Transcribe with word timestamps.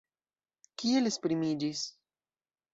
Kiel 0.77 1.11
esprimiĝis? 1.13 1.85